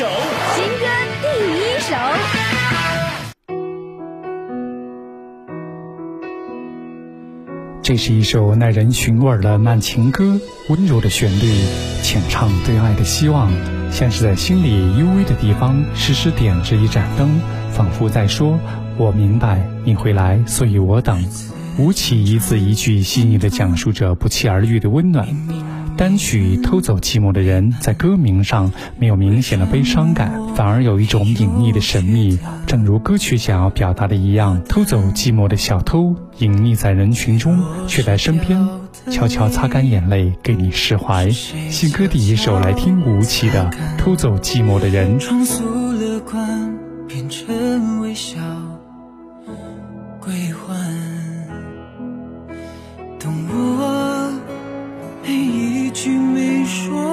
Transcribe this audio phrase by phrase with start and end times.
[0.00, 0.06] 首，
[0.54, 0.86] 新歌
[1.20, 1.26] 第
[1.60, 1.94] 一首。
[7.82, 10.40] 这是一首耐人寻味的慢情歌，
[10.70, 11.52] 温柔的旋律，
[12.02, 13.52] 浅唱对爱的希望，
[13.92, 17.38] 像是在心里幽微的地方时时点着一盏灯，
[17.70, 18.58] 仿佛在说
[18.96, 21.22] ：“我明白你会来，所以我等。”
[21.76, 25.28] 吴起一字一句细腻的讲述着不期而遇的温暖。
[26.00, 38.66] 单曲《偷走寂寞的人》在歌名上没有明显的悲伤感，反而有一种隐匿的神秘，正如歌曲想要表达的一样：偷走寂寞的小偷，隐匿在人群中，却在身边
[39.10, 41.28] 悄悄擦干眼泪，给你释怀。
[41.28, 45.20] 新歌第一首来听吴奇的《偷走寂寞的人》。
[56.02, 57.09] 竟没说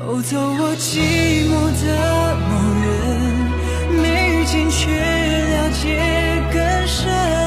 [0.00, 0.96] 偷走我寂
[1.46, 1.52] 寞
[1.84, 1.86] 的
[2.48, 2.88] 某人，
[4.00, 5.84] 没遇见却了解
[6.50, 6.56] 更
[6.88, 7.39] 深。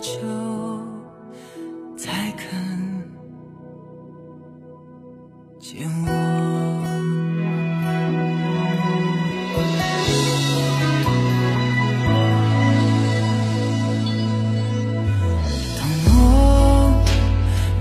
[0.00, 0.10] 就
[1.96, 2.48] 才肯
[5.58, 6.08] 见我。
[15.76, 17.02] 当我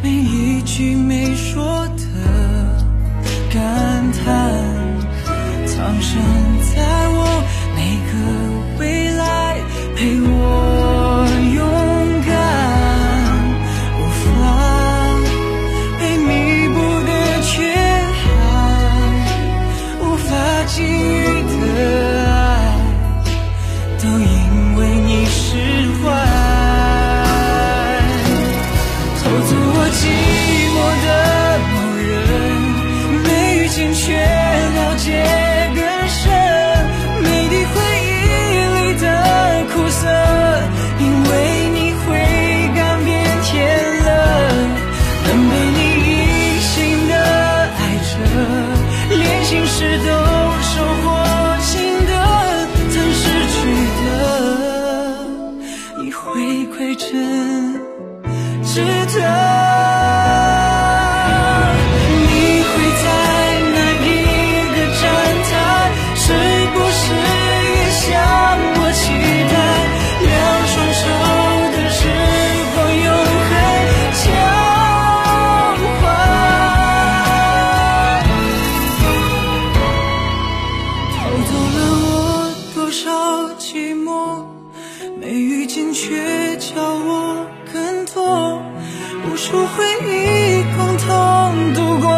[0.02, 1.96] 每一句没说的
[3.54, 4.28] 感叹
[5.68, 6.37] 苍生
[82.88, 84.46] 多少寂寞，
[85.20, 88.62] 没遇见却叫我更多，
[89.25, 92.17] 无数回忆共同度过。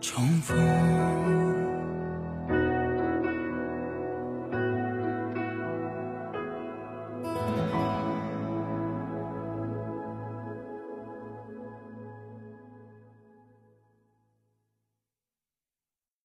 [0.00, 1.29] 重逢。